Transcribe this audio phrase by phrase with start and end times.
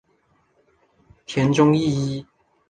[1.27, 2.25] 田中义一。